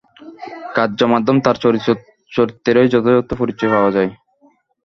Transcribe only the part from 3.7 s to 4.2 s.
পাওয়া যায়।